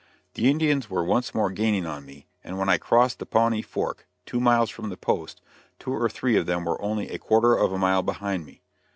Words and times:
The 0.33 0.49
Indians 0.49 0.89
were 0.89 1.03
once 1.03 1.35
more 1.35 1.51
gaining 1.51 1.85
on 1.85 2.07
me, 2.07 2.25
and 2.43 2.57
when 2.57 2.69
I 2.69 2.79
crossed 2.79 3.19
the 3.19 3.25
Pawnee 3.27 3.61
Fork, 3.61 4.07
two 4.25 4.39
miles 4.39 4.71
from 4.71 4.89
the 4.89 4.97
post, 4.97 5.43
two 5.77 5.93
or 5.93 6.09
three 6.09 6.35
of 6.37 6.47
them 6.47 6.65
were 6.65 6.81
only 6.81 7.09
a 7.11 7.19
quarter 7.19 7.53
of 7.53 7.71
a 7.71 7.77
mile 7.77 8.01
behind 8.01 8.43
me. 8.43 8.63